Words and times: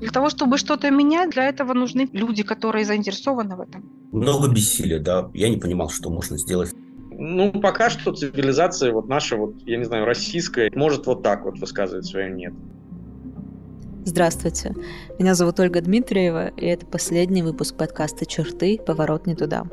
Для 0.00 0.10
того, 0.10 0.30
чтобы 0.30 0.56
что-то 0.56 0.90
менять, 0.90 1.30
для 1.30 1.48
этого 1.48 1.74
нужны 1.74 2.08
люди, 2.12 2.42
которые 2.42 2.84
заинтересованы 2.84 3.56
в 3.56 3.60
этом. 3.60 3.84
Много 4.12 4.48
бессилия, 4.48 4.98
да. 4.98 5.30
Я 5.34 5.48
не 5.50 5.58
понимал, 5.58 5.90
что 5.90 6.10
можно 6.10 6.38
сделать. 6.38 6.72
Ну, 7.10 7.52
пока 7.60 7.90
что 7.90 8.12
цивилизация 8.12 8.92
вот 8.92 9.08
наша, 9.08 9.36
вот, 9.36 9.56
я 9.66 9.76
не 9.76 9.84
знаю, 9.84 10.06
российская, 10.06 10.70
может 10.74 11.06
вот 11.06 11.22
так 11.22 11.44
вот 11.44 11.58
высказывать 11.58 12.06
свое 12.06 12.30
«нет». 12.30 12.54
Здравствуйте. 14.06 14.74
Меня 15.18 15.34
зовут 15.34 15.60
Ольга 15.60 15.82
Дмитриева, 15.82 16.48
и 16.48 16.64
это 16.64 16.86
последний 16.86 17.42
выпуск 17.42 17.76
подкаста 17.76 18.24
«Черты. 18.24 18.80
Поворот 18.84 19.26
не 19.26 19.34
туда». 19.34 19.64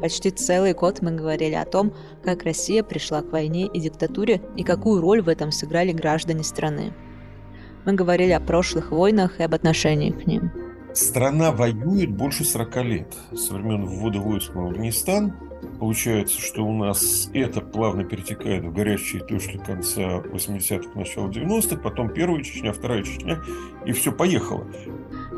Почти 0.00 0.30
целый 0.30 0.74
год 0.74 1.02
мы 1.02 1.10
говорили 1.10 1.54
о 1.54 1.64
том, 1.64 1.92
как 2.22 2.44
Россия 2.44 2.84
пришла 2.84 3.22
к 3.22 3.32
войне 3.32 3.66
и 3.66 3.80
диктатуре 3.80 4.40
и 4.56 4.62
какую 4.62 5.00
роль 5.00 5.22
в 5.22 5.28
этом 5.28 5.50
сыграли 5.50 5.90
граждане 5.90 6.44
страны. 6.44 6.94
Мы 7.88 7.94
говорили 7.94 8.32
о 8.32 8.40
прошлых 8.40 8.90
войнах 8.90 9.40
и 9.40 9.42
об 9.42 9.54
отношении 9.54 10.10
к 10.10 10.26
ним. 10.26 10.50
Страна 10.92 11.52
воюет 11.52 12.10
больше 12.10 12.44
40 12.44 12.76
лет. 12.84 13.14
Со 13.34 13.54
времен 13.54 13.86
ввода 13.86 14.18
войск 14.18 14.54
в 14.54 14.60
Афганистан 14.60 15.32
Получается, 15.80 16.40
что 16.40 16.64
у 16.64 16.72
нас 16.72 17.30
это 17.32 17.60
плавно 17.60 18.04
перетекает 18.04 18.64
в 18.64 18.72
горячие 18.72 19.22
точки 19.22 19.56
конца 19.58 20.18
80-х, 20.18 20.98
начала 20.98 21.28
90-х, 21.28 21.76
потом 21.82 22.10
первая 22.10 22.42
Чечня, 22.42 22.72
вторая 22.72 23.02
Чечня, 23.02 23.40
и 23.86 23.92
все 23.92 24.12
поехало. 24.12 24.66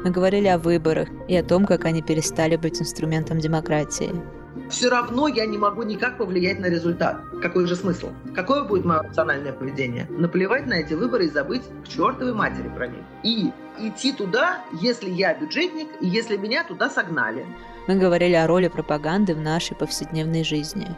Мы 0.05 0.11
говорили 0.11 0.49
о 0.49 0.59
выборах 0.59 1.09
и 1.29 1.37
о 1.37 1.43
том, 1.43 1.67
как 1.67 1.85
они 1.85 2.03
перестали 2.03 2.57
быть 2.57 2.81
инструментом 2.81 3.39
демократии 3.39 4.11
все 4.69 4.89
равно 4.89 5.29
я 5.29 5.47
не 5.47 5.59
могу 5.59 5.83
никак 5.83 6.19
повлиять 6.19 6.61
на 6.61 6.67
результат. 6.67 7.21
Какой 7.43 7.67
же 7.67 7.77
смысл? 7.77 8.11
Какое 8.35 8.65
будет 8.65 8.85
мое 8.85 9.03
рациональное 9.03 9.53
поведение? 9.53 10.07
Наплевать 10.11 10.67
на 10.67 10.75
эти 10.75 10.95
выборы 10.95 11.27
и 11.27 11.31
забыть 11.31 11.63
к 11.85 11.89
чертовой 11.89 12.35
матери 12.35 12.69
про 12.69 12.87
них. 12.87 13.03
И 13.23 13.53
идти 13.79 14.13
туда, 14.13 14.65
если 14.81 15.11
я 15.11 15.35
бюджетник, 15.35 15.89
и 16.01 16.07
если 16.07 16.37
меня 16.37 16.65
туда 16.65 16.91
согнали. 16.91 17.47
Мы 17.87 17.97
говорили 17.97 18.35
о 18.35 18.47
роли 18.47 18.69
пропаганды 18.69 19.35
в 19.35 19.41
нашей 19.41 19.77
повседневной 19.77 20.45
жизни. 20.45 20.89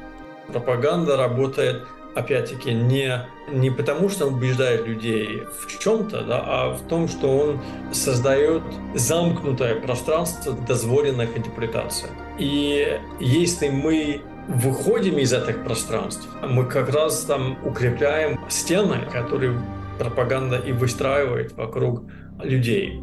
Пропаганда 0.48 1.16
работает 1.16 1.83
опять-таки, 2.14 2.72
не, 2.72 3.27
не 3.50 3.70
потому, 3.70 4.08
что 4.08 4.27
он 4.27 4.34
убеждает 4.34 4.86
людей 4.86 5.44
в 5.60 5.78
чем-то, 5.78 6.22
да, 6.22 6.42
а 6.44 6.74
в 6.74 6.86
том, 6.88 7.08
что 7.08 7.38
он 7.38 7.60
создает 7.92 8.62
замкнутое 8.94 9.80
пространство 9.80 10.52
дозволенных 10.52 11.36
интерпретаций. 11.36 12.08
И 12.38 12.98
если 13.20 13.69
мы 13.69 14.22
выходим 14.48 15.19
из 15.19 15.32
этих 15.32 15.64
пространств, 15.64 16.28
мы 16.48 16.64
как 16.64 16.91
раз 16.91 17.20
там 17.24 17.58
укрепляем 17.64 18.41
стены, 18.48 19.06
которые 19.10 19.58
пропаганда 19.98 20.58
и 20.58 20.72
выстраивает 20.72 21.52
вокруг 21.52 22.04
людей. 22.42 23.00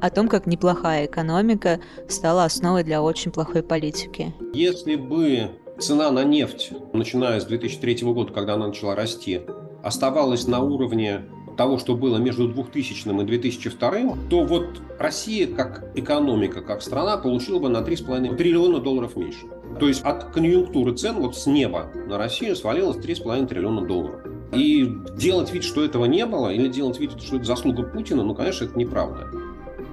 О 0.00 0.10
том, 0.10 0.28
как 0.28 0.46
неплохая 0.46 1.06
экономика 1.06 1.80
стала 2.08 2.44
основой 2.44 2.82
для 2.82 3.02
очень 3.02 3.30
плохой 3.30 3.62
политики. 3.62 4.34
Если 4.52 4.96
бы 4.96 5.50
цена 5.82 6.10
на 6.10 6.22
нефть, 6.22 6.70
начиная 6.92 7.40
с 7.40 7.44
2003 7.44 8.04
года, 8.12 8.32
когда 8.32 8.54
она 8.54 8.68
начала 8.68 8.94
расти, 8.94 9.40
оставалась 9.82 10.46
на 10.46 10.60
уровне 10.60 11.22
того, 11.56 11.78
что 11.78 11.96
было 11.96 12.16
между 12.18 12.48
2000 12.48 13.08
и 13.08 13.24
2002, 13.24 13.90
то 14.30 14.44
вот 14.44 14.80
Россия 14.98 15.46
как 15.46 15.90
экономика, 15.96 16.62
как 16.62 16.82
страна 16.82 17.16
получила 17.16 17.58
бы 17.58 17.68
на 17.68 17.78
3,5 17.78 18.36
триллиона 18.36 18.78
долларов 18.78 19.16
меньше. 19.16 19.46
То 19.80 19.88
есть 19.88 20.02
от 20.02 20.32
конъюнктуры 20.32 20.94
цен 20.94 21.16
вот 21.16 21.36
с 21.36 21.46
неба 21.46 21.90
на 22.06 22.16
Россию 22.16 22.56
свалилось 22.56 22.98
3,5 22.98 23.48
триллиона 23.48 23.86
долларов. 23.86 24.20
И 24.54 24.88
делать 25.16 25.52
вид, 25.52 25.64
что 25.64 25.84
этого 25.84 26.04
не 26.04 26.26
было, 26.26 26.52
или 26.52 26.68
делать 26.68 27.00
вид, 27.00 27.20
что 27.20 27.36
это 27.36 27.44
заслуга 27.44 27.82
Путина, 27.82 28.22
ну, 28.22 28.34
конечно, 28.34 28.66
это 28.66 28.78
неправда. 28.78 29.28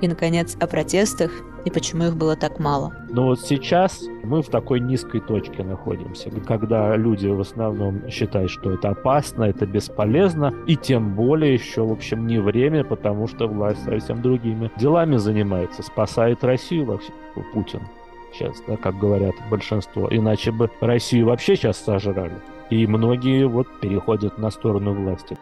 И, 0.01 0.07
наконец, 0.07 0.55
о 0.59 0.67
протестах 0.67 1.31
и 1.65 1.69
почему 1.69 2.05
их 2.05 2.15
было 2.15 2.35
так 2.35 2.59
мало. 2.59 2.93
Но 3.09 3.25
вот 3.25 3.41
сейчас 3.41 4.01
мы 4.23 4.41
в 4.41 4.47
такой 4.47 4.79
низкой 4.79 5.19
точке 5.19 5.63
находимся, 5.63 6.29
когда 6.47 6.95
люди 6.95 7.27
в 7.27 7.41
основном 7.41 8.09
считают, 8.09 8.49
что 8.49 8.71
это 8.71 8.89
опасно, 8.89 9.43
это 9.43 9.65
бесполезно, 9.65 10.53
и 10.67 10.75
тем 10.75 11.15
более 11.15 11.53
еще, 11.53 11.85
в 11.85 11.91
общем, 11.91 12.27
не 12.27 12.39
время, 12.39 12.83
потому 12.83 13.27
что 13.27 13.47
власть 13.47 13.83
совсем 13.83 14.21
другими 14.21 14.71
делами 14.77 15.17
занимается, 15.17 15.83
спасает 15.83 16.43
Россию 16.43 16.85
вообще 16.85 17.11
Путин 17.53 17.81
сейчас, 18.33 18.61
да, 18.67 18.77
как 18.77 18.97
говорят 18.97 19.35
большинство. 19.49 20.07
Иначе 20.11 20.51
бы 20.51 20.69
Россию 20.81 21.27
вообще 21.27 21.55
сейчас 21.55 21.77
сожрали. 21.77 22.35
И 22.69 22.85
многие 22.85 23.47
вот 23.47 23.67
переходят 23.79 24.37
на 24.37 24.51
сторону 24.51 24.93
власти. 24.93 25.37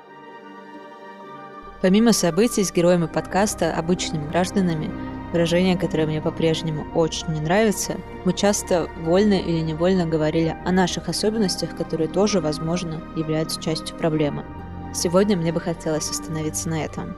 Помимо 1.79 2.11
событий 2.11 2.63
с 2.63 2.73
героями 2.73 3.05
подкаста 3.05 3.71
«Обычными 3.71 4.27
гражданами», 4.27 4.89
выражение, 5.31 5.77
которое 5.77 6.07
мне 6.07 6.21
по-прежнему 6.21 6.87
очень 6.95 7.27
не 7.27 7.39
нравится, 7.39 7.97
мы 8.25 8.33
часто 8.33 8.89
вольно 9.01 9.35
или 9.35 9.59
невольно 9.59 10.07
говорили 10.07 10.57
о 10.65 10.71
наших 10.71 11.07
особенностях, 11.07 11.77
которые 11.77 12.07
тоже, 12.07 12.41
возможно, 12.41 13.03
являются 13.15 13.61
частью 13.61 13.95
проблемы. 13.95 14.43
Сегодня 14.91 15.37
мне 15.37 15.53
бы 15.53 15.59
хотелось 15.59 16.09
остановиться 16.09 16.67
на 16.67 16.83
этом. 16.83 17.15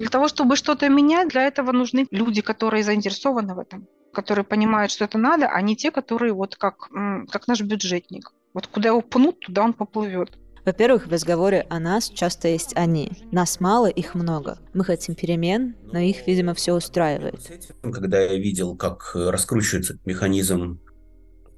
Для 0.00 0.08
того, 0.08 0.26
чтобы 0.26 0.56
что-то 0.56 0.88
менять, 0.88 1.28
для 1.28 1.46
этого 1.46 1.70
нужны 1.70 2.08
люди, 2.10 2.42
которые 2.42 2.82
заинтересованы 2.82 3.54
в 3.54 3.60
этом, 3.60 3.86
которые 4.12 4.44
понимают, 4.44 4.90
что 4.90 5.04
это 5.04 5.18
надо, 5.18 5.46
а 5.46 5.60
не 5.62 5.76
те, 5.76 5.92
которые 5.92 6.32
вот 6.32 6.56
как, 6.56 6.88
как 7.30 7.46
наш 7.46 7.60
бюджетник. 7.60 8.32
Вот 8.54 8.66
куда 8.66 8.88
его 8.88 9.02
пнут, 9.02 9.38
туда 9.38 9.62
он 9.62 9.72
поплывет. 9.72 10.36
Во-первых, 10.64 11.08
в 11.08 11.10
разговоре 11.10 11.66
о 11.68 11.80
нас 11.80 12.08
часто 12.08 12.48
есть 12.48 12.72
они. 12.76 13.10
Нас 13.32 13.58
мало, 13.58 13.86
их 13.86 14.14
много. 14.14 14.58
Мы 14.74 14.84
хотим 14.84 15.16
перемен, 15.16 15.74
но 15.92 15.98
их, 15.98 16.26
видимо, 16.26 16.54
все 16.54 16.74
устраивает. 16.74 17.40
Когда 17.82 18.20
я 18.20 18.38
видел, 18.38 18.76
как 18.76 19.12
раскручивается 19.14 19.98
механизм 20.04 20.80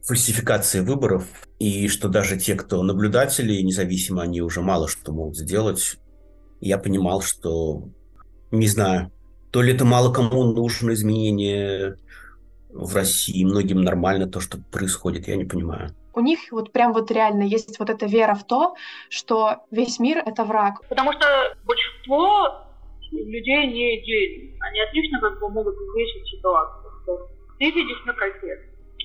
фальсификации 0.03 0.81
выборов, 0.81 1.27
и 1.59 1.89
что 1.89 2.09
даже 2.09 2.39
те, 2.39 2.55
кто 2.55 2.83
наблюдатели, 2.83 3.61
независимо, 3.61 4.23
они 4.23 4.41
уже 4.41 4.63
мало 4.63 4.89
что 4.89 5.13
могут 5.13 5.37
сделать, 5.37 5.97
я 6.61 6.79
понимал, 6.79 7.21
что, 7.21 7.89
не 8.51 8.69
знаю, 8.69 9.13
то 9.51 9.61
ли 9.61 9.75
это 9.75 9.85
мало 9.85 10.13
кому 10.13 10.45
нужно 10.45 10.93
изменение 10.93 11.97
в 12.71 12.95
России, 12.95 13.45
многим 13.45 13.83
нормально 13.83 14.27
то, 14.27 14.41
что 14.41 14.59
происходит, 14.59 15.29
я 15.29 15.37
не 15.37 15.45
понимаю 15.45 15.95
у 16.15 16.21
них 16.21 16.41
вот 16.51 16.73
прям 16.73 16.93
вот 16.93 17.11
реально 17.11 17.43
есть 17.43 17.79
вот 17.79 17.91
эта 17.91 18.07
вера 18.07 18.35
в 18.35 18.45
то, 18.45 18.75
что 19.09 19.65
весь 19.71 19.99
мир— 19.99 20.23
это 20.27 20.45
враг. 20.45 20.87
Потому 20.89 21.13
что 21.13 21.57
большинство 21.65 22.65
людей 23.13 23.67
не 23.67 24.01
идейны. 24.01 24.57
Они 24.61 24.81
отлично 24.81 25.21
как 25.21 25.41
бы 25.41 25.49
могут 25.51 25.75
взвесить 25.75 26.27
ситуацию. 26.29 26.93
Ты 27.59 27.71
видишь 27.71 28.05
на 28.05 28.13
протест, 28.13 28.63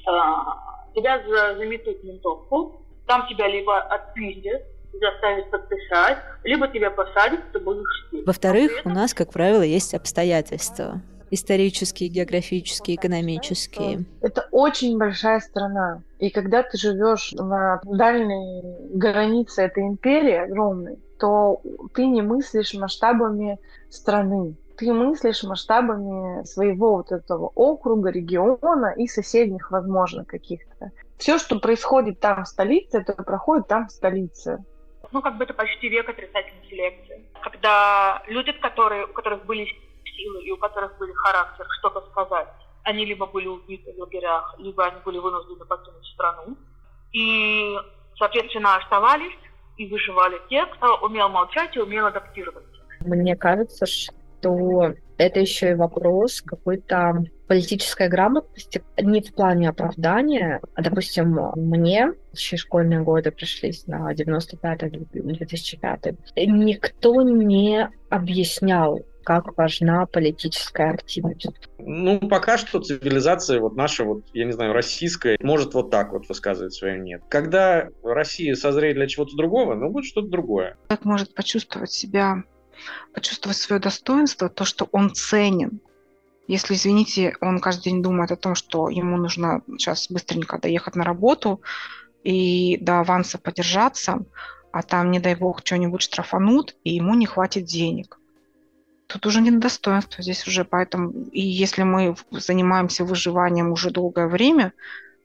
а, 0.08 0.90
тебя 0.96 1.22
заметут 1.56 2.04
ментовку, 2.04 2.82
там 3.06 3.28
тебя 3.28 3.48
либо 3.48 3.78
отпиздят, 3.78 4.64
заставят 4.94 5.52
подписать, 5.52 6.18
либо 6.44 6.68
тебя 6.68 6.90
посадят, 6.90 7.52
ты 7.52 7.60
будешь 7.60 8.08
Во-вторых, 8.26 8.72
у 8.86 8.90
нас, 8.90 9.14
как 9.14 9.32
правило, 9.32 9.62
есть 9.62 9.94
обстоятельства 9.94 11.02
исторические, 11.32 12.10
географические, 12.10 12.96
экономические. 12.96 14.06
Это 14.22 14.48
очень 14.52 14.98
большая 14.98 15.40
страна. 15.40 16.02
И 16.20 16.30
когда 16.30 16.64
ты 16.64 16.78
живешь 16.78 17.32
на 17.34 17.82
дальней 17.84 18.64
границе 18.94 19.64
этой 19.64 19.84
империи 19.84 20.34
огромной, 20.34 20.98
то 21.20 21.62
ты 21.94 22.06
не 22.06 22.22
мыслишь 22.22 22.74
масштабами 22.74 23.60
страны. 23.90 24.56
Ты 24.78 24.94
мыслишь 24.94 25.44
масштабами 25.44 26.46
своего 26.46 26.98
вот 26.98 27.12
этого 27.12 27.52
округа, 27.56 28.10
региона 28.10 28.94
и 28.96 29.08
соседних, 29.08 29.72
возможно, 29.72 30.24
каких-то. 30.24 30.92
Все, 31.18 31.38
что 31.38 31.60
происходит 31.60 32.22
там 32.22 32.46
в 32.46 32.48
столице, 32.48 33.00
это 33.00 33.12
проходит 33.14 33.68
там 33.68 33.88
в 33.88 33.92
столице. 33.92 34.64
Ну, 35.12 35.22
как 35.22 35.38
бы 35.38 35.44
это 35.44 35.54
почти 35.54 35.90
век 35.90 36.08
отрицательной 36.08 36.64
селекции. 36.70 37.26
Когда 37.42 38.24
люди, 38.28 38.54
которые, 38.54 39.06
у 39.06 39.14
которых 39.14 39.46
были 39.46 39.68
силы 40.20 40.44
и 40.44 40.52
у 40.52 40.58
которых 40.58 40.98
были 40.98 41.14
характер 41.14 41.66
что-то 41.80 42.02
сказать, 42.12 42.48
они 42.84 43.06
либо 43.06 43.26
были 43.26 43.48
убиты 43.48 43.94
в 43.94 44.00
лагерях, 44.00 44.56
либо 44.58 44.86
они 44.86 45.00
были 45.06 45.18
вынуждены 45.18 45.66
покинуть 45.66 46.06
страну. 46.14 46.58
И, 47.14 47.76
соответственно, 48.18 48.78
оставались 48.78 49.38
и 49.78 49.88
выживали 49.88 50.40
те, 50.50 50.66
кто 50.66 50.98
умел 50.98 51.30
молчать 51.30 51.76
и 51.76 51.80
умел 51.80 52.08
адаптироваться. 52.08 52.70
Мне 53.02 53.36
кажется, 53.36 53.86
что 53.86 54.94
это 55.18 55.40
еще 55.40 55.72
и 55.72 55.76
вопрос 55.76 56.42
какой-то 56.42 57.24
политической 57.48 58.08
грамотности 58.08 58.84
не 59.02 59.22
в 59.22 59.34
плане 59.34 59.70
оправдания. 59.70 60.62
Допустим, 60.78 61.38
мне 61.56 62.14
еще 62.32 62.58
школьные 62.58 63.02
годы 63.02 63.32
пришлись 63.32 63.88
на 63.88 64.14
95-2005. 64.14 66.16
Никто 66.36 67.22
не 67.22 67.90
объяснял, 68.10 69.00
как 69.24 69.58
важна 69.58 70.06
политическая 70.06 70.92
активность? 70.92 71.48
Ну, 71.78 72.20
пока 72.20 72.58
что 72.58 72.80
цивилизация 72.80 73.60
вот 73.60 73.76
наша, 73.76 74.04
вот, 74.04 74.24
я 74.34 74.46
не 74.46 74.52
знаю, 74.52 74.74
российская, 74.74 75.38
может 75.42 75.74
вот 75.74 75.92
так 75.92 76.12
вот 76.12 76.28
высказывать 76.28 76.74
свое 76.74 77.00
«нет». 77.00 77.22
Когда 77.30 77.90
Россия 78.04 78.56
созреет 78.56 78.96
для 78.96 79.08
чего-то 79.08 79.36
другого, 79.36 79.76
ну, 79.76 79.90
будет 79.90 80.06
что-то 80.06 80.28
другое. 80.28 80.78
Как 80.88 81.06
может 81.06 81.34
почувствовать 81.34 81.92
себя 81.92 82.44
почувствовать 83.14 83.58
свое 83.58 83.82
достоинство, 83.82 84.50
то, 84.50 84.66
что 84.66 84.88
он 84.92 85.14
ценен. 85.14 85.82
Если, 86.48 86.74
извините, 86.74 87.36
он 87.42 87.60
каждый 87.60 87.92
день 87.92 88.02
думает 88.02 88.32
о 88.32 88.36
том, 88.36 88.56
что 88.56 88.90
ему 88.90 89.18
нужно 89.18 89.62
сейчас 89.78 90.10
быстренько 90.10 90.58
доехать 90.58 90.96
на 90.96 91.04
работу 91.04 91.62
и 92.24 92.78
до 92.78 93.02
аванса 93.02 93.38
подержаться, 93.38 94.26
а 94.72 94.82
там, 94.82 95.12
не 95.12 95.20
дай 95.20 95.36
бог, 95.36 95.62
что-нибудь 95.64 96.02
штрафанут, 96.02 96.76
и 96.84 96.96
ему 96.96 97.16
не 97.16 97.26
хватит 97.26 97.66
денег. 97.66 98.19
Тут 99.10 99.26
уже 99.26 99.42
не 99.42 99.50
достоинство, 99.50 100.22
здесь 100.22 100.48
уже 100.48 100.64
поэтому... 100.64 101.10
И 101.32 101.42
если 101.42 101.82
мы 101.82 102.16
занимаемся 102.30 103.04
выживанием 103.04 103.72
уже 103.72 103.90
долгое 103.90 104.28
время, 104.28 104.72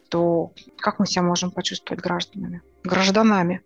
то 0.09 0.53
как 0.79 0.99
мы 0.99 1.07
себя 1.07 1.21
можем 1.21 1.51
почувствовать 1.51 2.03
гражданами? 2.03 2.63
Гражданами. 2.83 3.61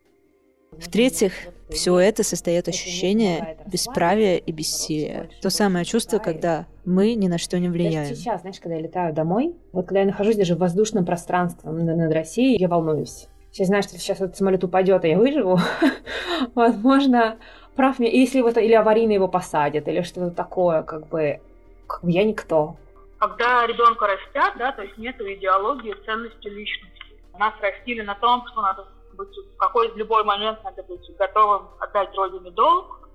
В-третьих, 0.72 1.32
все 1.70 1.96
это 2.00 2.24
состоит 2.24 2.66
ощущение 2.66 3.58
бесправия 3.66 4.38
и 4.38 4.50
бессилия. 4.50 5.30
То 5.40 5.50
самое 5.50 5.84
чувство, 5.84 6.18
когда 6.18 6.66
мы 6.84 7.14
ни 7.14 7.28
на 7.28 7.38
что 7.38 7.60
не 7.60 7.68
влияем. 7.68 8.08
Даже 8.08 8.16
сейчас, 8.16 8.40
знаешь, 8.40 8.58
когда 8.58 8.74
я 8.74 8.82
летаю 8.82 9.14
домой, 9.14 9.54
вот 9.70 9.86
когда 9.86 10.00
я 10.00 10.06
нахожусь 10.06 10.34
даже 10.34 10.56
в 10.56 10.58
воздушном 10.58 11.04
пространстве 11.04 11.70
над 11.70 12.12
Россией, 12.12 12.58
я 12.58 12.66
волнуюсь. 12.66 13.28
Сейчас 13.52 13.68
знаешь, 13.68 13.84
что 13.84 13.98
сейчас 13.98 14.20
этот 14.20 14.36
самолет 14.36 14.64
упадет, 14.64 15.04
а 15.04 15.08
я 15.08 15.16
выживу. 15.16 15.60
Возможно, 16.56 17.38
прав 17.78 18.00
мне, 18.00 18.10
если 18.10 18.40
вот 18.40 18.56
или 18.56 18.75
аварийно 18.75 19.12
его 19.12 19.28
посадят, 19.28 19.86
или 19.86 20.02
что-то 20.02 20.32
такое, 20.32 20.82
как 20.82 21.06
бы, 21.06 21.40
как 21.86 22.02
бы 22.02 22.10
я 22.10 22.25
никто. 22.25 22.76
Когда 23.20 23.64
ребенка 23.66 24.08
растят, 24.08 24.54
да, 24.58 24.72
то 24.72 24.82
есть 24.82 24.98
нет 24.98 25.14
идеологии 25.20 25.94
ценности 26.04 26.48
личности. 26.48 27.22
Нас 27.38 27.54
растили 27.60 28.02
на 28.02 28.16
том, 28.16 28.44
что 28.48 28.62
надо 28.62 28.84
быть 29.16 29.28
в 29.28 29.56
какой 29.58 29.92
любой 29.94 30.25
момент 30.25 30.58
надо 30.64 30.82
быть 30.82 31.08
готовым 31.16 31.69
отдать 31.78 32.12
родине 32.16 32.50
долг, 32.50 33.08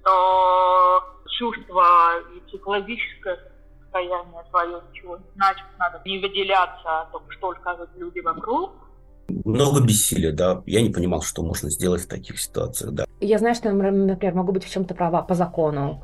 что 0.00 1.04
чувство 1.38 2.18
и 2.34 2.40
психологическое 2.48 3.38
состояние 3.82 4.44
свое 4.48 4.80
ничего 4.90 5.18
не 5.18 5.30
значит, 5.34 5.66
надо 5.78 6.00
не 6.06 6.20
выделяться 6.20 7.02
о 7.02 7.04
том, 7.12 7.22
что 7.28 7.54
скажут 7.60 7.90
люди 7.96 8.20
вокруг. 8.20 8.72
Много 9.44 9.82
бессилия, 9.82 10.32
да. 10.32 10.62
Я 10.64 10.80
не 10.80 10.88
понимал, 10.90 11.20
что 11.20 11.42
можно 11.42 11.68
сделать 11.68 12.02
в 12.02 12.08
таких 12.08 12.40
ситуациях, 12.40 12.92
да. 12.92 13.05
Я 13.20 13.38
знаю, 13.38 13.54
что, 13.54 13.72
например, 13.72 14.34
могу 14.34 14.52
быть 14.52 14.64
в 14.64 14.70
чем-то 14.70 14.94
права 14.94 15.22
по 15.22 15.34
закону, 15.34 16.02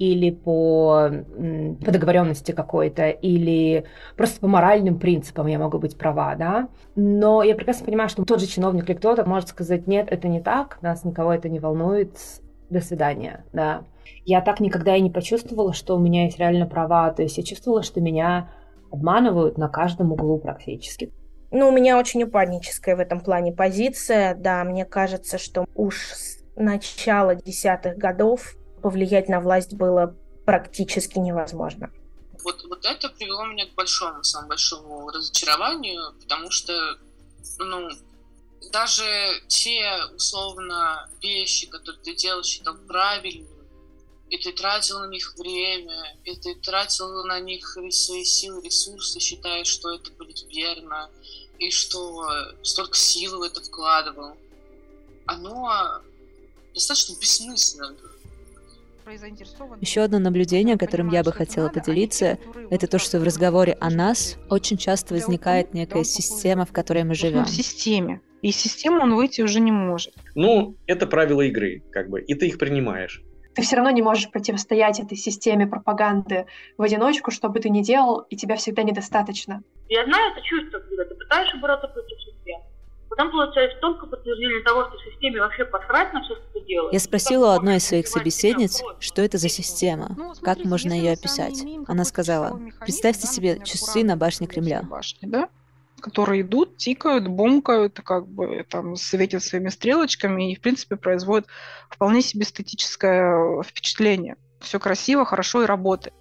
или 0.00 0.30
по, 0.30 1.10
по 1.84 1.90
договоренности 1.92 2.52
какой-то, 2.52 3.10
или 3.10 3.84
просто 4.16 4.40
по 4.40 4.48
моральным 4.48 4.98
принципам 4.98 5.46
я 5.46 5.58
могу 5.58 5.78
быть 5.78 5.98
права, 5.98 6.34
да. 6.36 6.68
Но 6.96 7.42
я 7.42 7.54
прекрасно 7.54 7.84
понимаю, 7.84 8.08
что 8.08 8.24
тот 8.24 8.40
же 8.40 8.46
чиновник 8.46 8.88
или 8.88 8.96
кто-то 8.96 9.28
может 9.28 9.50
сказать, 9.50 9.86
нет, 9.86 10.08
это 10.10 10.26
не 10.26 10.40
так, 10.40 10.80
нас 10.80 11.04
никого 11.04 11.34
это 11.34 11.50
не 11.50 11.60
волнует, 11.60 12.16
до 12.70 12.80
свидания, 12.80 13.44
да. 13.52 13.82
Я 14.24 14.40
так 14.40 14.60
никогда 14.60 14.96
и 14.96 15.02
не 15.02 15.10
почувствовала, 15.10 15.74
что 15.74 15.96
у 15.96 15.98
меня 15.98 16.24
есть 16.24 16.38
реально 16.38 16.66
права, 16.66 17.12
то 17.12 17.22
есть 17.22 17.36
я 17.36 17.44
чувствовала, 17.44 17.82
что 17.82 18.00
меня 18.00 18.50
обманывают 18.90 19.58
на 19.58 19.68
каждом 19.68 20.12
углу 20.12 20.38
практически. 20.38 21.12
Ну, 21.52 21.68
у 21.68 21.72
меня 21.72 21.98
очень 21.98 22.22
упадническая 22.22 22.94
в 22.94 23.00
этом 23.00 23.20
плане 23.20 23.52
позиция, 23.52 24.34
да, 24.34 24.62
мне 24.62 24.84
кажется, 24.84 25.36
что 25.36 25.66
уж 25.74 26.12
с 26.12 26.29
начала 26.60 27.34
десятых 27.34 27.96
годов 27.96 28.54
повлиять 28.82 29.28
на 29.28 29.40
власть 29.40 29.74
было 29.74 30.14
практически 30.44 31.18
невозможно. 31.18 31.90
Вот, 32.44 32.64
вот 32.68 32.84
это 32.84 33.08
привело 33.10 33.44
меня 33.46 33.66
к 33.66 33.74
большому, 33.74 34.24
самому 34.24 34.48
большому 34.48 35.10
разочарованию, 35.10 36.14
потому 36.22 36.50
что, 36.50 36.72
ну, 37.58 37.88
даже 38.72 39.04
те, 39.48 39.84
условно, 40.14 41.08
вещи, 41.22 41.66
которые 41.66 42.02
ты 42.02 42.14
делал, 42.14 42.42
считал 42.42 42.76
правильными, 42.86 43.48
и 44.30 44.38
ты 44.38 44.52
тратил 44.52 45.00
на 45.00 45.08
них 45.08 45.34
время, 45.36 46.16
и 46.24 46.36
ты 46.36 46.54
тратил 46.54 47.24
на 47.24 47.40
них 47.40 47.76
свои 47.90 48.24
силы, 48.24 48.62
ресурсы, 48.62 49.18
считая, 49.18 49.64
что 49.64 49.92
это 49.94 50.10
будет 50.12 50.42
верно, 50.48 51.10
и 51.58 51.70
что 51.70 52.26
столько 52.62 52.96
сил 52.96 53.38
в 53.38 53.42
это 53.42 53.60
вкладывал, 53.60 54.36
оно 55.26 56.00
достаточно 56.74 57.14
бессмысленно 57.20 57.96
еще 59.80 60.02
одно 60.02 60.18
наблюдение, 60.18 60.78
которым 60.78 61.08
я 61.10 61.24
бы 61.24 61.32
хотела 61.32 61.68
поделиться, 61.68 62.38
это 62.70 62.86
то, 62.86 62.98
что 62.98 63.18
в 63.18 63.24
разговоре 63.24 63.76
о 63.80 63.90
нас 63.90 64.36
очень 64.48 64.76
часто 64.76 65.14
возникает 65.14 65.74
некая 65.74 66.04
система, 66.04 66.64
в 66.64 66.72
которой 66.72 67.04
мы 67.04 67.14
живем. 67.14 67.44
В 67.44 67.50
системе. 67.50 68.20
И 68.42 68.50
из 68.50 68.56
системы 68.56 69.00
он 69.00 69.14
выйти 69.14 69.42
уже 69.42 69.60
не 69.60 69.72
может. 69.72 70.14
Ну, 70.34 70.76
это 70.86 71.06
правила 71.06 71.42
игры, 71.42 71.82
как 71.90 72.08
бы, 72.08 72.20
и 72.20 72.34
ты 72.34 72.46
их 72.46 72.58
принимаешь. 72.58 73.22
Ты 73.54 73.62
все 73.62 73.76
равно 73.76 73.90
не 73.90 74.00
можешь 74.00 74.30
противостоять 74.30 75.00
этой 75.00 75.16
системе 75.16 75.66
пропаганды 75.66 76.46
в 76.78 76.82
одиночку, 76.82 77.32
что 77.32 77.48
бы 77.48 77.58
ты 77.58 77.68
ни 77.68 77.82
делал, 77.82 78.20
и 78.30 78.36
тебя 78.36 78.56
всегда 78.56 78.84
недостаточно. 78.84 79.62
Я 79.88 80.04
знаю 80.04 80.32
это 80.32 80.40
чувство, 80.42 80.78
когда 80.78 81.04
ты 81.04 81.14
пытаешься 81.16 81.56
бороться 81.58 81.88
против 81.88 82.16
системы. 82.22 82.62
Потом 83.10 83.32
получается 83.32 83.76
только 83.80 84.06
подтверждение 84.06 84.62
того, 84.62 84.88
что 84.88 85.10
системе 85.10 85.40
вообще 85.40 85.64
посрать 85.64 86.12
на 86.12 86.22
все, 86.22 86.36
что 86.36 86.44
ты 86.54 86.60
делаешь. 86.64 86.92
Я 86.92 87.00
спросила 87.00 87.48
у 87.48 87.50
одной 87.50 87.76
из 87.76 87.84
своих 87.86 88.06
собеседниц, 88.06 88.82
что 89.00 89.20
это 89.20 89.36
за 89.36 89.48
система, 89.48 90.14
ну, 90.16 90.32
как 90.40 90.64
можно 90.64 90.92
ее 90.92 91.12
описать. 91.12 91.64
Она 91.88 92.04
сказала, 92.04 92.58
представьте 92.80 93.26
себе 93.26 93.58
часы 93.64 94.04
на 94.04 94.16
башне 94.16 94.46
Кремля. 94.46 94.82
Башни, 94.82 95.26
да? 95.26 95.48
которые 96.00 96.40
идут, 96.40 96.78
тикают, 96.78 97.28
бомкают, 97.28 98.00
как 98.02 98.26
бы 98.26 98.64
там 98.70 98.96
светят 98.96 99.42
своими 99.42 99.68
стрелочками 99.68 100.52
и, 100.52 100.56
в 100.56 100.60
принципе, 100.62 100.96
производят 100.96 101.46
вполне 101.90 102.22
себе 102.22 102.44
эстетическое 102.44 103.62
впечатление. 103.62 104.36
Все 104.60 104.80
красиво, 104.80 105.26
хорошо 105.26 105.62
и 105.62 105.66
работает 105.66 106.14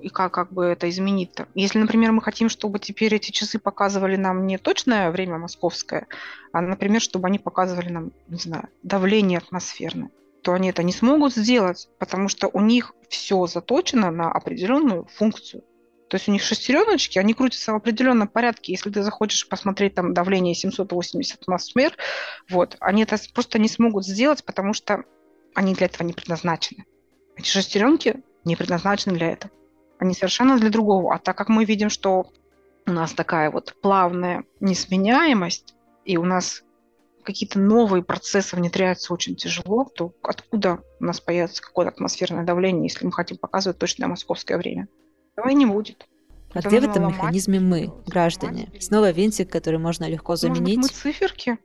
и 0.00 0.08
как, 0.08 0.32
как 0.32 0.52
бы 0.52 0.64
это 0.64 0.88
изменить-то? 0.88 1.48
Если, 1.54 1.78
например, 1.78 2.12
мы 2.12 2.22
хотим, 2.22 2.48
чтобы 2.48 2.78
теперь 2.78 3.14
эти 3.14 3.30
часы 3.30 3.58
показывали 3.58 4.16
нам 4.16 4.46
не 4.46 4.58
точное 4.58 5.10
время 5.10 5.38
московское, 5.38 6.06
а, 6.52 6.60
например, 6.60 7.00
чтобы 7.00 7.28
они 7.28 7.38
показывали 7.38 7.88
нам, 7.88 8.12
не 8.28 8.38
знаю, 8.38 8.68
давление 8.82 9.38
атмосферное, 9.38 10.10
то 10.42 10.52
они 10.52 10.70
это 10.70 10.82
не 10.82 10.92
смогут 10.92 11.34
сделать, 11.34 11.88
потому 11.98 12.28
что 12.28 12.48
у 12.48 12.60
них 12.60 12.94
все 13.08 13.46
заточено 13.46 14.10
на 14.10 14.30
определенную 14.30 15.06
функцию. 15.06 15.62
То 16.08 16.16
есть 16.16 16.28
у 16.28 16.32
них 16.32 16.42
шестереночки, 16.42 17.18
они 17.18 17.34
крутятся 17.34 17.72
в 17.72 17.76
определенном 17.76 18.28
порядке. 18.28 18.72
Если 18.72 18.90
ты 18.90 19.02
захочешь 19.02 19.46
посмотреть 19.46 19.94
там 19.94 20.14
давление 20.14 20.54
780 20.54 21.42
атмосфер, 21.42 21.94
вот, 22.48 22.76
они 22.80 23.02
это 23.02 23.18
просто 23.34 23.58
не 23.58 23.68
смогут 23.68 24.06
сделать, 24.06 24.42
потому 24.44 24.72
что 24.72 25.04
они 25.54 25.74
для 25.74 25.86
этого 25.86 26.06
не 26.06 26.14
предназначены. 26.14 26.86
Эти 27.36 27.48
шестеренки 27.48 28.22
не 28.44 28.56
предназначены 28.56 29.16
для 29.16 29.32
этого. 29.32 29.52
Они 29.98 30.14
совершенно 30.14 30.58
для 30.58 30.70
другого. 30.70 31.14
А 31.14 31.18
так 31.18 31.36
как 31.36 31.48
мы 31.48 31.64
видим, 31.64 31.90
что 31.90 32.26
у 32.86 32.90
нас 32.92 33.12
такая 33.12 33.50
вот 33.50 33.74
плавная 33.82 34.44
несменяемость, 34.60 35.74
и 36.04 36.16
у 36.16 36.24
нас 36.24 36.62
какие-то 37.22 37.58
новые 37.58 38.02
процессы 38.02 38.56
внедряются 38.56 39.12
очень 39.12 39.36
тяжело, 39.36 39.84
то 39.84 40.14
откуда 40.22 40.78
у 40.98 41.04
нас 41.04 41.20
появится 41.20 41.62
какое-то 41.62 41.92
атмосферное 41.92 42.44
давление, 42.44 42.84
если 42.84 43.04
мы 43.04 43.12
хотим 43.12 43.36
показывать 43.36 43.78
точное 43.78 44.08
московское 44.08 44.56
время? 44.56 44.88
Давай 45.36 45.54
не 45.54 45.66
будет. 45.66 46.06
А 46.54 46.60
где 46.60 46.80
в 46.80 46.84
этом 46.84 47.02
ломать. 47.02 47.18
механизме 47.18 47.60
мы, 47.60 47.92
граждане? 48.06 48.72
Снова 48.80 49.10
винтик, 49.10 49.50
который 49.50 49.78
можно 49.78 50.08
легко 50.08 50.36
заменить? 50.36 50.78
Может 50.78 50.92
быть, 50.92 51.04
мы 51.04 51.12
циферки? 51.12 51.58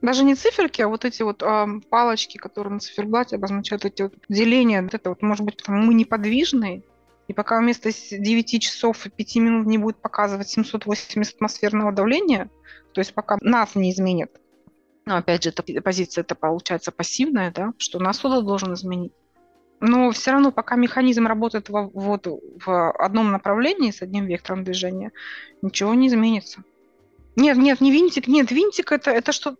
Даже 0.00 0.24
не 0.24 0.34
циферки, 0.34 0.82
а 0.82 0.88
вот 0.88 1.04
эти 1.04 1.22
вот 1.22 1.42
э, 1.42 1.66
палочки, 1.90 2.36
которые 2.36 2.74
на 2.74 2.80
циферблате 2.80 3.36
обозначают 3.36 3.84
эти 3.84 4.02
вот 4.02 4.14
деления. 4.28 4.82
Вот 4.82 4.94
это 4.94 5.10
вот, 5.10 5.22
может 5.22 5.44
быть, 5.44 5.56
потому 5.56 5.82
мы 5.82 5.94
неподвижные, 5.94 6.82
и 7.28 7.32
пока 7.32 7.60
вместо 7.60 7.90
9 7.90 8.62
часов 8.62 9.06
и 9.06 9.10
5 9.10 9.36
минут 9.36 9.66
не 9.66 9.78
будет 9.78 9.96
показывать 9.96 10.48
780 10.48 11.34
атмосферного 11.34 11.92
давления, 11.92 12.50
то 12.92 13.00
есть 13.00 13.14
пока 13.14 13.38
нас 13.40 13.74
не 13.74 13.92
изменит, 13.92 14.30
но 15.04 15.16
опять 15.16 15.42
же, 15.42 15.50
эта 15.50 15.62
позиция 15.82 16.22
это 16.22 16.34
получается 16.34 16.92
пассивная, 16.92 17.50
да, 17.50 17.72
что 17.78 17.98
нас 17.98 18.18
кто-то 18.18 18.42
должен 18.42 18.74
изменить. 18.74 19.12
Но 19.80 20.12
все 20.12 20.30
равно, 20.30 20.52
пока 20.52 20.76
механизм 20.76 21.26
работает 21.26 21.68
в, 21.68 21.90
вот, 21.92 22.26
в 22.26 22.90
одном 22.92 23.32
направлении 23.32 23.90
с 23.90 24.00
одним 24.00 24.26
вектором 24.26 24.62
движения, 24.62 25.10
ничего 25.60 25.92
не 25.94 26.06
изменится. 26.06 26.62
Нет, 27.34 27.56
нет, 27.56 27.80
не 27.80 27.90
винтик, 27.90 28.28
нет, 28.28 28.52
винтик 28.52 28.92
это, 28.92 29.10
это 29.10 29.32
что 29.32 29.56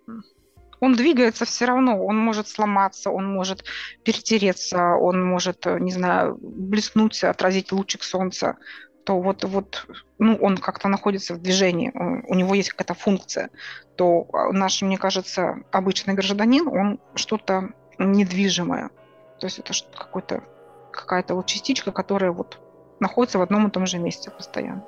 он 0.83 0.95
двигается 0.95 1.45
все 1.45 1.67
равно, 1.67 2.05
он 2.05 2.19
может 2.19 2.49
сломаться, 2.49 3.11
он 3.11 3.33
может 3.33 3.65
перетереться, 4.03 4.97
он 4.97 5.25
может, 5.25 5.65
э, 5.65 5.79
не 5.79 5.93
знаю, 5.93 6.37
блеснуть, 6.43 7.23
отразить 7.23 7.71
лучик 7.71 8.03
солнца, 8.03 8.57
то 9.05 9.21
вот, 9.21 9.45
вот 9.45 9.87
ну, 10.19 10.37
он 10.41 10.59
как-то 10.59 10.89
находится 10.89 11.35
в 11.35 11.41
движении, 11.41 11.93
у 11.95 12.35
него 12.35 12.55
есть 12.57 12.71
какая-то 12.71 12.95
функция, 12.95 13.51
то 13.95 14.27
а, 14.33 14.51
наш, 14.51 14.83
мне 14.83 14.99
кажется, 14.99 15.63
обычный 15.71 16.15
гражданин, 16.15 16.67
он 16.67 16.99
что-то 17.15 17.69
недвижимое. 17.99 18.91
То 19.39 19.47
есть 19.47 19.61
это 19.61 19.73
какой-то, 19.97 20.43
какая-то 20.91 21.37
вот 21.37 21.47
частичка, 21.47 21.93
которая 21.93 22.33
вот 22.33 22.59
находится 22.99 23.39
в 23.39 23.43
одном 23.43 23.69
и 23.69 23.71
том 23.71 23.87
же 23.87 23.99
месте 23.99 24.33
постоянно. 24.33 24.85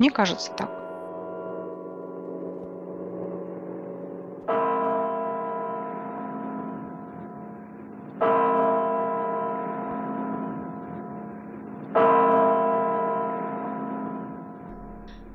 Мне 0.00 0.10
кажется 0.10 0.50
так. 0.50 0.85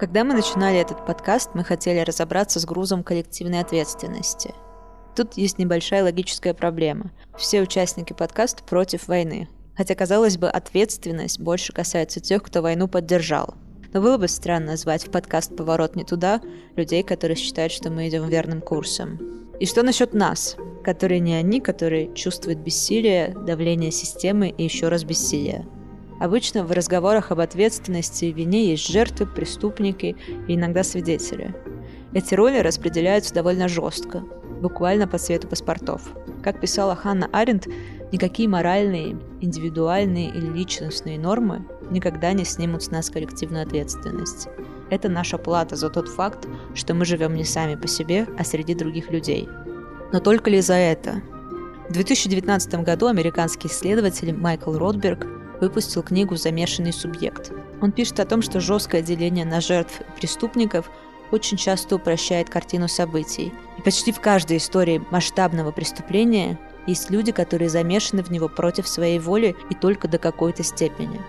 Когда 0.02 0.24
мы 0.24 0.34
начинали 0.34 0.80
этот 0.80 1.06
подкаст, 1.06 1.52
мы 1.54 1.64
хотели 1.64 2.00
разобраться 2.00 2.60
с 2.60 2.66
грузом 2.66 3.04
коллективной 3.04 3.60
ответственности. 3.60 4.52
Тут 5.16 5.38
есть 5.38 5.60
небольшая 5.60 6.02
логическая 6.02 6.56
проблема. 6.56 7.12
Все 7.38 7.62
участники 7.62 8.12
подкаста 8.12 8.64
против 8.64 9.08
войны. 9.08 9.48
Хотя, 9.78 9.94
казалось 9.94 10.40
бы, 10.40 10.50
ответственность 10.50 11.40
больше 11.40 11.72
касается 11.72 12.20
тех, 12.20 12.42
кто 12.42 12.64
войну 12.64 12.88
поддержал. 12.88 13.54
Но 13.94 14.02
было 14.02 14.18
бы 14.18 14.28
странно 14.28 14.76
звать 14.76 15.06
в 15.06 15.12
подкаст 15.12 15.56
«Поворот 15.56 15.96
не 15.96 16.04
туда» 16.04 16.42
людей, 16.76 17.04
которые 17.04 17.38
считают, 17.38 17.72
что 17.72 17.92
мы 17.92 18.10
идем 18.10 18.28
верным 18.28 18.62
курсом. 18.62 19.20
И 19.60 19.68
что 19.68 19.84
насчет 19.84 20.16
нас, 20.16 20.56
которые 20.84 21.20
не 21.20 21.36
они, 21.36 21.62
которые 21.62 22.12
чувствуют 22.16 22.58
бессилие, 22.58 23.36
давление 23.46 23.92
системы 23.92 24.50
и 24.50 24.64
еще 24.64 24.88
раз 24.88 25.04
бессилие? 25.04 25.68
Обычно 26.22 26.64
в 26.64 26.72
разговорах 26.72 27.32
об 27.32 27.40
ответственности 27.40 28.26
и 28.26 28.32
вине 28.32 28.70
есть 28.70 28.88
жертвы, 28.88 29.26
преступники 29.26 30.16
и 30.48 30.54
иногда 30.54 30.84
свидетели. 30.84 31.56
Эти 32.14 32.36
роли 32.36 32.60
распределяются 32.60 33.34
довольно 33.34 33.68
жестко, 33.68 34.20
буквально 34.62 35.08
по 35.08 35.18
цвету 35.18 35.48
паспортов. 35.48 36.04
Как 36.44 36.62
писала 36.62 36.96
Ханна 36.96 37.28
Аренд, 37.34 37.66
никакие 38.12 38.48
моральные, 38.48 39.18
индивидуальные 39.42 40.30
или 40.30 40.46
личностные 40.46 41.18
нормы 41.18 41.66
никогда 41.90 42.34
не 42.34 42.46
снимут 42.46 42.84
с 42.84 42.92
нас 42.92 43.10
коллективную 43.10 43.64
ответственность. 43.64 44.48
Это 44.92 45.10
наша 45.10 45.40
плата 45.40 45.76
за 45.76 45.90
тот 45.90 46.08
факт, 46.08 46.48
что 46.76 46.94
мы 46.94 47.04
живем 47.04 47.34
не 47.34 47.46
сами 47.46 47.74
по 47.74 47.88
себе, 47.88 48.28
а 48.38 48.44
среди 48.44 48.76
других 48.76 49.10
людей. 49.10 49.50
Но 50.14 50.20
только 50.20 50.52
ли 50.52 50.62
за 50.62 50.76
это? 50.76 51.24
В 51.90 51.94
2019 51.94 52.76
году 52.84 53.08
американский 53.08 53.70
исследователь 53.70 54.38
Майкл 54.38 54.78
Ротберг 54.78 55.41
выпустил 55.62 56.04
книгу 56.04 56.36
«Замешанный 56.36 56.92
субъект». 56.92 57.52
Он 57.82 57.92
пишет 57.92 58.20
о 58.20 58.26
том, 58.26 58.42
что 58.42 58.60
жесткое 58.60 59.02
деление 59.02 59.46
на 59.46 59.62
жертв 59.62 60.02
и 60.02 60.20
преступников 60.20 60.90
очень 61.32 61.56
часто 61.56 61.96
упрощает 61.96 62.50
картину 62.50 62.88
событий. 62.90 63.54
И 63.78 63.82
почти 63.82 64.12
в 64.12 64.20
каждой 64.20 64.58
истории 64.58 65.02
масштабного 65.12 65.72
преступления 65.72 66.60
есть 66.88 67.10
люди, 67.10 67.32
которые 67.32 67.70
замешаны 67.70 68.24
в 68.24 68.32
него 68.32 68.50
против 68.50 68.88
своей 68.88 69.20
воли 69.20 69.56
и 69.70 69.76
только 69.76 70.08
до 70.08 70.18
какой-то 70.18 70.64
степени. 70.64 71.22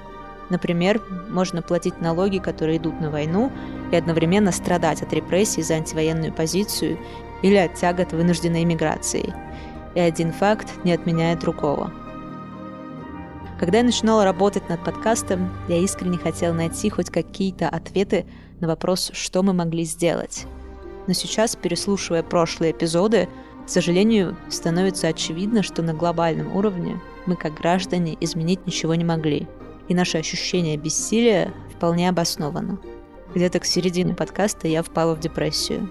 Например, 0.51 1.01
можно 1.31 1.63
платить 1.63 2.01
налоги, 2.01 2.39
которые 2.39 2.79
идут 2.79 3.01
на 3.01 3.11
войну, 3.11 3.53
и 3.93 3.97
одновременно 3.97 4.51
страдать 4.51 5.03
от 5.03 5.13
репрессий 5.13 5.63
за 5.63 5.75
антивоенную 5.75 6.33
позицию 6.33 6.99
или 7.43 7.57
от 7.57 7.75
тягот 7.75 8.13
вынужденной 8.13 8.65
иммиграции. 8.65 9.33
И 9.95 10.01
один 10.01 10.33
факт 10.33 10.69
не 10.85 10.93
отменяет 10.93 11.41
другого– 11.41 11.93
когда 13.63 13.79
я 13.79 13.85
начинала 13.85 14.25
работать 14.25 14.69
над 14.69 14.83
подкастом, 14.83 15.49
я 15.69 15.79
искренне 15.79 16.19
хотела 16.19 16.53
найти 16.53 16.91
хоть 16.91 17.11
какие-то 17.11 17.69
ответы 17.69 18.27
на 18.59 18.67
вопрос, 18.67 19.13
что 19.15 19.45
мы 19.45 19.53
могли 19.53 19.85
сделать. 19.85 20.47
Но 21.07 21.13
сейчас, 21.13 21.55
переслушивая 21.55 22.25
прошлые 22.25 22.73
эпизоды, 22.73 23.29
к 23.65 23.69
сожалению, 23.69 24.37
становится 24.49 25.07
очевидно, 25.07 25.63
что 25.63 25.81
на 25.81 25.95
глобальном 25.95 26.57
уровне 26.57 27.01
мы, 27.27 27.37
как 27.37 27.55
граждане, 27.55 28.17
изменить 28.21 28.67
ничего 28.67 28.97
не 28.97 29.05
могли. 29.05 29.47
И 29.87 29.95
наше 29.95 30.19
ощущение 30.19 30.77
бессилия 30.77 31.55
вполне 31.77 32.09
обосновано. 32.09 32.81
Где-то 33.33 33.61
к 33.61 33.65
середине 33.65 34.13
подкаста 34.13 34.67
я 34.67 34.83
впала 34.83 35.15
в 35.15 35.21
депрессию. 35.21 35.89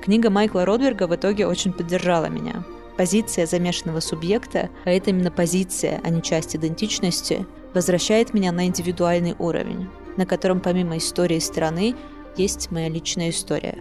Книга 0.00 0.30
Майкла 0.30 0.64
Родберга 0.64 1.06
в 1.06 1.14
итоге 1.14 1.46
очень 1.46 1.74
поддержала 1.74 2.30
меня– 2.30 2.64
позиция 2.98 3.46
замешанного 3.46 4.00
субъекта, 4.00 4.70
а 4.84 4.90
это 4.90 5.10
именно 5.10 5.30
позиция, 5.30 6.00
а 6.02 6.10
не 6.10 6.20
часть 6.20 6.56
идентичности, 6.56 7.46
возвращает 7.72 8.34
меня 8.34 8.50
на 8.50 8.66
индивидуальный 8.66 9.36
уровень, 9.38 9.88
на 10.16 10.26
котором 10.26 10.60
помимо 10.60 10.98
истории 10.98 11.38
страны 11.38 11.94
есть 12.36 12.72
моя 12.72 12.88
личная 12.88 13.30
история. 13.30 13.78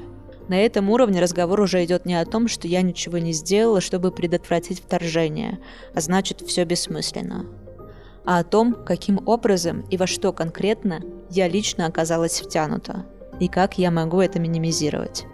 На 0.47 0.59
этом 0.59 0.89
уровне 0.91 1.19
разговор 1.19 1.59
уже 1.59 1.83
идет 1.83 2.05
не 2.05 2.13
о 2.13 2.25
том, 2.25 2.47
что 2.47 2.67
я 2.67 2.83
ничего 2.83 3.17
не 3.17 3.33
сделала, 3.33 3.81
чтобы 3.81 4.11
предотвратить 4.11 4.81
вторжение, 4.81 5.57
а 5.95 5.99
значит 5.99 6.41
все 6.41 6.63
бессмысленно, 6.63 7.47
а 8.23 8.39
о 8.39 8.43
том, 8.43 8.77
каким 8.85 9.19
образом 9.27 9.81
и 9.89 9.97
во 9.97 10.05
что 10.05 10.31
конкретно 10.31 11.01
я 11.31 11.47
лично 11.47 11.87
оказалась 11.87 12.39
втянута, 12.39 13.07
и 13.39 13.47
как 13.47 13.79
я 13.79 13.89
могу 13.89 14.21
это 14.21 14.39
минимизировать 14.39 15.25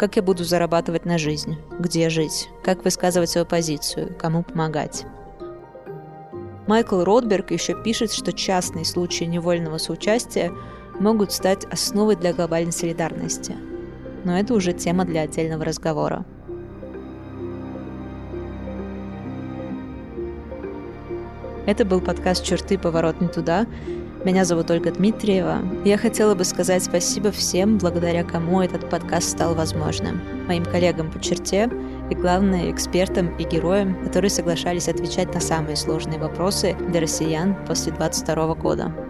как 0.00 0.16
я 0.16 0.22
буду 0.22 0.44
зарабатывать 0.44 1.04
на 1.04 1.18
жизнь, 1.18 1.58
где 1.78 2.08
жить, 2.08 2.48
как 2.64 2.84
высказывать 2.84 3.28
свою 3.28 3.46
позицию, 3.46 4.16
кому 4.18 4.42
помогать. 4.42 5.04
Майкл 6.66 7.04
Ротберг 7.04 7.50
еще 7.50 7.74
пишет, 7.74 8.10
что 8.10 8.32
частные 8.32 8.86
случаи 8.86 9.24
невольного 9.24 9.76
соучастия 9.76 10.52
могут 10.98 11.32
стать 11.32 11.66
основой 11.66 12.16
для 12.16 12.32
глобальной 12.32 12.72
солидарности. 12.72 13.54
Но 14.24 14.38
это 14.38 14.54
уже 14.54 14.72
тема 14.72 15.04
для 15.04 15.20
отдельного 15.20 15.66
разговора. 15.66 16.24
Это 21.66 21.84
был 21.84 22.00
подкаст 22.00 22.42
«Черты. 22.42 22.78
Поворот 22.78 23.20
не 23.20 23.28
туда», 23.28 23.66
меня 24.24 24.44
зовут 24.44 24.70
Ольга 24.70 24.90
Дмитриева. 24.90 25.58
Я 25.84 25.96
хотела 25.96 26.34
бы 26.34 26.44
сказать 26.44 26.84
спасибо 26.84 27.30
всем, 27.30 27.78
благодаря 27.78 28.22
кому 28.22 28.60
этот 28.60 28.88
подкаст 28.90 29.30
стал 29.30 29.54
возможным. 29.54 30.20
Моим 30.46 30.64
коллегам 30.64 31.10
по 31.10 31.20
черте 31.20 31.70
и, 32.10 32.14
главное, 32.14 32.70
экспертам 32.70 33.34
и 33.36 33.44
героям, 33.44 33.96
которые 34.04 34.30
соглашались 34.30 34.88
отвечать 34.88 35.32
на 35.32 35.40
самые 35.40 35.76
сложные 35.76 36.18
вопросы 36.18 36.76
для 36.88 37.00
россиян 37.00 37.56
после 37.66 37.92
22 37.92 38.54
года. 38.56 39.09